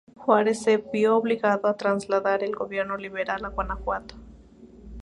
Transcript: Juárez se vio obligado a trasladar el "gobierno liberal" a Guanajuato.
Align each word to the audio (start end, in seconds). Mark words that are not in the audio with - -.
Juárez 0.15 0.63
se 0.63 0.77
vio 0.91 1.15
obligado 1.15 1.67
a 1.67 1.77
trasladar 1.77 2.43
el 2.43 2.55
"gobierno 2.55 2.97
liberal" 2.97 3.45
a 3.45 3.49
Guanajuato. 3.49 4.15